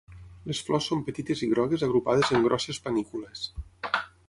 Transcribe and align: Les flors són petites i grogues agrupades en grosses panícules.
Les 0.51 0.61
flors 0.69 0.87
són 0.91 1.03
petites 1.09 1.43
i 1.49 1.51
grogues 1.51 1.85
agrupades 1.89 2.33
en 2.39 2.43
grosses 2.49 2.83
panícules. 2.89 3.47